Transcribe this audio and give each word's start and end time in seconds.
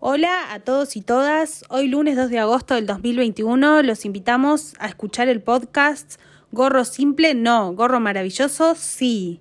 Hola 0.00 0.52
a 0.52 0.60
todos 0.60 0.94
y 0.94 1.00
todas. 1.00 1.64
Hoy 1.70 1.88
lunes 1.88 2.14
2 2.14 2.30
de 2.30 2.38
agosto 2.38 2.74
del 2.74 2.86
2021 2.86 3.82
los 3.82 4.04
invitamos 4.04 4.74
a 4.78 4.86
escuchar 4.86 5.28
el 5.28 5.42
podcast 5.42 6.20
Gorro 6.52 6.84
Simple, 6.84 7.34
no, 7.34 7.74
Gorro 7.74 7.98
Maravilloso, 7.98 8.76
sí. 8.76 9.40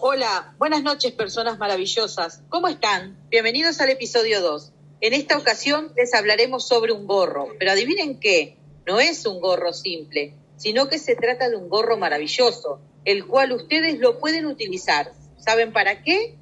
Hola, 0.00 0.56
buenas 0.58 0.82
noches 0.82 1.12
personas 1.12 1.60
maravillosas. 1.60 2.42
¿Cómo 2.48 2.66
están? 2.66 3.16
Bienvenidos 3.30 3.80
al 3.80 3.90
episodio 3.90 4.40
2. 4.40 4.72
En 5.00 5.12
esta 5.12 5.38
ocasión 5.38 5.92
les 5.96 6.14
hablaremos 6.14 6.66
sobre 6.66 6.90
un 6.90 7.06
gorro, 7.06 7.50
pero 7.60 7.70
adivinen 7.70 8.18
qué, 8.18 8.56
no 8.88 8.98
es 8.98 9.24
un 9.24 9.40
gorro 9.40 9.72
simple, 9.72 10.34
sino 10.56 10.88
que 10.88 10.98
se 10.98 11.14
trata 11.14 11.48
de 11.48 11.54
un 11.54 11.68
gorro 11.68 11.96
maravilloso, 11.96 12.80
el 13.04 13.24
cual 13.24 13.52
ustedes 13.52 14.00
lo 14.00 14.18
pueden 14.18 14.46
utilizar. 14.46 15.12
¿Saben 15.38 15.72
para 15.72 16.02
qué? 16.02 16.41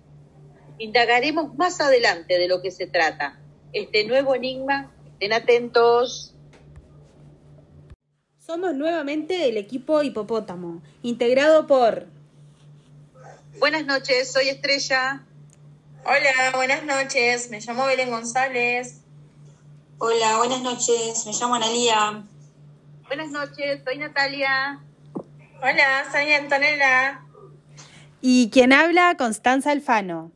Indagaremos 0.80 1.54
más 1.56 1.78
adelante 1.82 2.38
de 2.38 2.48
lo 2.48 2.62
que 2.62 2.70
se 2.70 2.86
trata. 2.86 3.38
Este 3.74 4.04
nuevo 4.04 4.34
enigma, 4.34 4.90
estén 5.12 5.34
atentos. 5.34 6.34
Somos 8.38 8.74
nuevamente 8.74 9.50
el 9.50 9.58
equipo 9.58 10.02
Hipopótamo, 10.02 10.82
integrado 11.02 11.66
por... 11.66 12.06
Buenas 13.58 13.84
noches, 13.84 14.32
soy 14.32 14.48
Estrella. 14.48 15.26
Hola, 16.06 16.52
buenas 16.56 16.82
noches, 16.84 17.50
me 17.50 17.60
llamo 17.60 17.84
Belén 17.84 18.08
González. 18.08 19.02
Hola, 19.98 20.38
buenas 20.38 20.62
noches, 20.62 21.26
me 21.26 21.32
llamo 21.32 21.56
Analía. 21.56 22.24
Buenas 23.06 23.30
noches, 23.30 23.82
soy 23.84 23.98
Natalia. 23.98 24.80
Hola, 25.58 26.06
soy 26.10 26.32
Antonella. 26.32 27.20
Y 28.22 28.48
quien 28.48 28.72
habla, 28.72 29.14
Constanza 29.18 29.72
Alfano. 29.72 30.32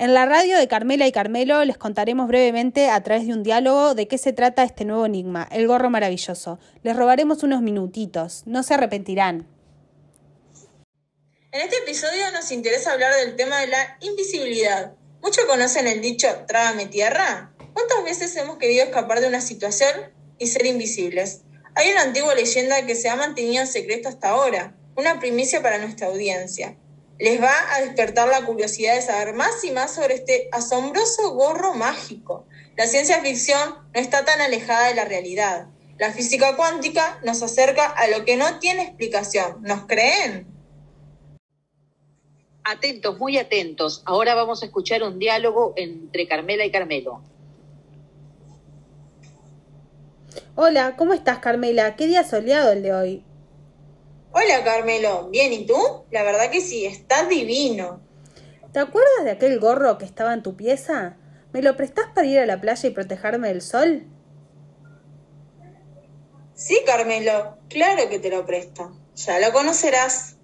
En 0.00 0.14
la 0.14 0.24
radio 0.24 0.56
de 0.56 0.66
Carmela 0.66 1.06
y 1.06 1.12
Carmelo 1.12 1.62
les 1.66 1.76
contaremos 1.76 2.26
brevemente 2.26 2.88
a 2.88 3.02
través 3.02 3.26
de 3.26 3.34
un 3.34 3.42
diálogo 3.42 3.94
de 3.94 4.08
qué 4.08 4.16
se 4.16 4.32
trata 4.32 4.62
este 4.62 4.86
nuevo 4.86 5.04
enigma, 5.04 5.46
el 5.52 5.66
gorro 5.66 5.90
maravilloso. 5.90 6.58
Les 6.82 6.96
robaremos 6.96 7.42
unos 7.42 7.60
minutitos, 7.60 8.44
no 8.46 8.62
se 8.62 8.72
arrepentirán. 8.72 9.46
En 11.52 11.60
este 11.60 11.76
episodio 11.84 12.30
nos 12.32 12.50
interesa 12.50 12.92
hablar 12.92 13.14
del 13.14 13.36
tema 13.36 13.60
de 13.60 13.66
la 13.66 13.98
invisibilidad. 14.00 14.94
¿Muchos 15.20 15.44
conocen 15.44 15.86
el 15.86 16.00
dicho 16.00 16.28
trágame 16.48 16.86
tierra? 16.86 17.52
¿Cuántas 17.74 18.02
veces 18.02 18.34
hemos 18.36 18.56
querido 18.56 18.84
escapar 18.84 19.20
de 19.20 19.28
una 19.28 19.42
situación 19.42 20.14
y 20.38 20.46
ser 20.46 20.64
invisibles? 20.64 21.42
Hay 21.74 21.90
una 21.90 22.04
antigua 22.04 22.34
leyenda 22.34 22.86
que 22.86 22.94
se 22.94 23.10
ha 23.10 23.16
mantenido 23.16 23.60
en 23.60 23.68
secreto 23.68 24.08
hasta 24.08 24.30
ahora, 24.30 24.74
una 24.96 25.20
primicia 25.20 25.60
para 25.60 25.76
nuestra 25.76 26.06
audiencia 26.06 26.78
les 27.20 27.40
va 27.40 27.52
a 27.74 27.82
despertar 27.82 28.28
la 28.28 28.46
curiosidad 28.46 28.94
de 28.94 29.02
saber 29.02 29.34
más 29.34 29.62
y 29.62 29.70
más 29.72 29.94
sobre 29.94 30.14
este 30.14 30.48
asombroso 30.52 31.34
gorro 31.34 31.74
mágico. 31.74 32.46
La 32.76 32.86
ciencia 32.86 33.20
ficción 33.20 33.74
no 33.94 34.00
está 34.00 34.24
tan 34.24 34.40
alejada 34.40 34.88
de 34.88 34.94
la 34.94 35.04
realidad. 35.04 35.66
La 35.98 36.12
física 36.12 36.56
cuántica 36.56 37.20
nos 37.22 37.42
acerca 37.42 37.84
a 37.84 38.08
lo 38.08 38.24
que 38.24 38.36
no 38.36 38.58
tiene 38.58 38.84
explicación. 38.84 39.58
¿Nos 39.60 39.86
creen? 39.86 40.46
Atentos, 42.64 43.18
muy 43.18 43.36
atentos. 43.36 44.02
Ahora 44.06 44.34
vamos 44.34 44.62
a 44.62 44.66
escuchar 44.66 45.02
un 45.02 45.18
diálogo 45.18 45.74
entre 45.76 46.26
Carmela 46.26 46.64
y 46.64 46.70
Carmelo. 46.70 47.22
Hola, 50.54 50.96
¿cómo 50.96 51.12
estás 51.12 51.38
Carmela? 51.40 51.96
¿Qué 51.96 52.06
día 52.06 52.24
soleado 52.24 52.72
el 52.72 52.82
de 52.82 52.94
hoy? 52.94 53.24
Hola 54.42 54.64
Carmelo, 54.64 55.28
bien, 55.30 55.52
¿y 55.52 55.66
tú? 55.66 55.76
La 56.10 56.22
verdad 56.22 56.50
que 56.50 56.62
sí, 56.62 56.86
estás 56.86 57.28
divino. 57.28 58.00
¿Te 58.72 58.78
acuerdas 58.78 59.24
de 59.24 59.32
aquel 59.32 59.58
gorro 59.60 59.98
que 59.98 60.06
estaba 60.06 60.32
en 60.32 60.42
tu 60.42 60.56
pieza? 60.56 61.18
¿Me 61.52 61.60
lo 61.60 61.76
prestás 61.76 62.06
para 62.14 62.26
ir 62.26 62.38
a 62.38 62.46
la 62.46 62.58
playa 62.58 62.88
y 62.88 62.92
protegerme 62.92 63.48
del 63.48 63.60
sol? 63.60 64.06
Sí, 66.54 66.80
Carmelo, 66.86 67.58
claro 67.68 68.08
que 68.08 68.18
te 68.18 68.30
lo 68.30 68.46
presto. 68.46 68.96
Ya 69.14 69.40
lo 69.40 69.52
conocerás. 69.52 70.36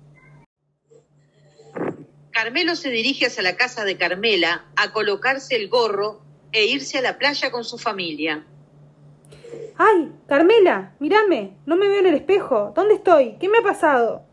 Carmelo 2.32 2.76
se 2.76 2.90
dirige 2.90 3.26
hacia 3.26 3.42
la 3.42 3.56
casa 3.56 3.84
de 3.84 3.96
Carmela 3.96 4.66
a 4.76 4.92
colocarse 4.92 5.56
el 5.56 5.70
gorro 5.70 6.20
e 6.52 6.66
irse 6.66 6.98
a 6.98 7.02
la 7.02 7.16
playa 7.16 7.50
con 7.50 7.64
su 7.64 7.78
familia. 7.78 8.44
¡Ay! 9.78 10.12
Carmela, 10.26 10.94
mírame, 11.00 11.56
no 11.66 11.76
me 11.76 11.88
veo 11.88 12.00
en 12.00 12.06
el 12.06 12.14
espejo. 12.14 12.72
¿Dónde 12.74 12.94
estoy? 12.94 13.36
¿Qué 13.38 13.48
me 13.48 13.58
ha 13.58 13.62
pasado? 13.62 14.24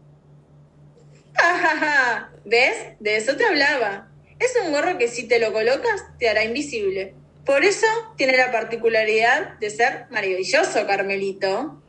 ¿Ves? 2.45 2.95
De 2.99 3.17
eso 3.17 3.35
te 3.35 3.45
hablaba. 3.45 4.09
Es 4.39 4.53
un 4.65 4.71
gorro 4.71 4.97
que 4.97 5.07
si 5.07 5.27
te 5.27 5.39
lo 5.39 5.53
colocas 5.53 6.05
te 6.17 6.29
hará 6.29 6.43
invisible. 6.43 7.15
Por 7.45 7.63
eso 7.63 7.87
tiene 8.15 8.37
la 8.37 8.51
particularidad 8.51 9.57
de 9.59 9.69
ser 9.69 10.05
maravilloso, 10.09 10.85
Carmelito. 10.87 11.81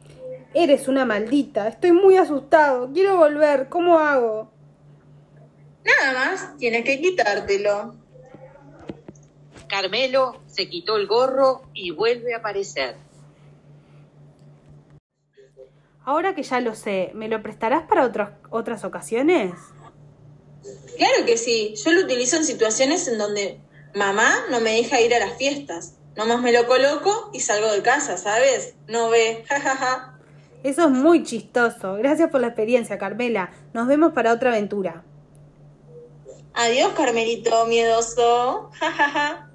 Eres 0.52 0.88
una 0.88 1.04
maldita. 1.04 1.68
Estoy 1.68 1.92
muy 1.92 2.16
asustado. 2.16 2.90
Quiero 2.92 3.16
volver. 3.16 3.68
¿Cómo 3.68 3.98
hago? 3.98 4.52
Nada 5.84 6.12
más, 6.12 6.56
tienes 6.58 6.84
que 6.84 7.00
quitártelo. 7.00 7.94
Carmelo 9.68 10.42
se 10.46 10.68
quitó 10.68 10.96
el 10.96 11.06
gorro 11.06 11.62
y 11.72 11.90
vuelve 11.90 12.34
a 12.34 12.38
aparecer. 12.38 12.96
Ahora 16.04 16.34
que 16.34 16.42
ya 16.42 16.60
lo 16.60 16.74
sé, 16.74 17.10
¿me 17.14 17.28
lo 17.28 17.42
prestarás 17.42 17.84
para 17.84 18.04
otras 18.04 18.30
otras 18.50 18.84
ocasiones? 18.84 19.52
Claro 20.96 21.24
que 21.26 21.36
sí. 21.36 21.74
Yo 21.82 21.92
lo 21.92 22.02
utilizo 22.02 22.36
en 22.36 22.44
situaciones 22.44 23.08
en 23.08 23.18
donde 23.18 23.60
mamá 23.94 24.34
no 24.50 24.60
me 24.60 24.72
deja 24.72 25.00
ir 25.00 25.14
a 25.14 25.18
las 25.18 25.36
fiestas. 25.36 25.94
Nomás 26.16 26.40
me 26.42 26.52
lo 26.52 26.66
coloco 26.66 27.30
y 27.32 27.40
salgo 27.40 27.72
de 27.72 27.82
casa, 27.82 28.16
¿sabes? 28.16 28.74
No 28.86 29.10
ve. 29.10 29.44
Eso 30.62 30.84
es 30.84 30.90
muy 30.90 31.24
chistoso. 31.24 31.94
Gracias 31.94 32.30
por 32.30 32.40
la 32.40 32.48
experiencia, 32.48 32.98
Carmela. 32.98 33.52
Nos 33.72 33.86
vemos 33.86 34.12
para 34.12 34.32
otra 34.32 34.50
aventura. 34.50 35.04
Adiós, 36.54 36.92
Carmelito 36.92 37.66
miedoso. 37.66 38.70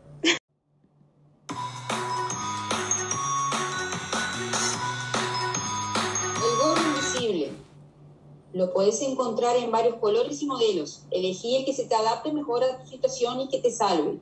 Lo 8.59 8.73
puedes 8.73 9.01
encontrar 9.01 9.55
en 9.55 9.71
varios 9.71 9.95
colores 10.01 10.41
y 10.41 10.45
modelos. 10.45 11.03
Elegí 11.11 11.55
el 11.55 11.63
que 11.63 11.71
se 11.71 11.85
te 11.85 11.95
adapte 11.95 12.33
mejor 12.33 12.61
a 12.61 12.77
tu 12.77 12.89
situación 12.89 13.39
y 13.39 13.47
que 13.47 13.59
te 13.59 13.71
salve. 13.71 14.19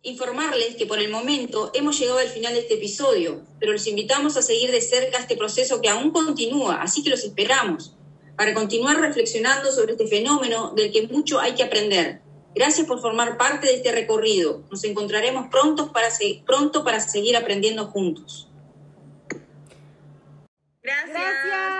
Informarles 0.00 0.74
que 0.76 0.86
por 0.86 0.98
el 0.98 1.10
momento 1.10 1.70
hemos 1.74 1.98
llegado 1.98 2.20
al 2.20 2.28
final 2.28 2.54
de 2.54 2.60
este 2.60 2.76
episodio, 2.76 3.42
pero 3.60 3.72
los 3.72 3.86
invitamos 3.86 4.38
a 4.38 4.42
seguir 4.42 4.70
de 4.70 4.80
cerca 4.80 5.18
este 5.18 5.36
proceso 5.36 5.82
que 5.82 5.90
aún 5.90 6.10
continúa, 6.10 6.80
así 6.80 7.02
que 7.02 7.10
los 7.10 7.22
esperamos, 7.22 7.96
para 8.34 8.54
continuar 8.54 8.98
reflexionando 8.98 9.70
sobre 9.70 9.92
este 9.92 10.06
fenómeno 10.06 10.72
del 10.74 10.90
que 10.90 11.06
mucho 11.06 11.40
hay 11.40 11.54
que 11.54 11.64
aprender. 11.64 12.22
Gracias 12.54 12.86
por 12.86 12.98
formar 12.98 13.36
parte 13.36 13.66
de 13.66 13.74
este 13.74 13.92
recorrido. 13.92 14.62
Nos 14.70 14.84
encontraremos 14.84 15.48
pronto 15.50 15.92
para, 15.92 16.08
pronto 16.46 16.82
para 16.82 16.98
seguir 17.00 17.36
aprendiendo 17.36 17.88
juntos. 17.88 18.48
Gracias. 20.82 21.73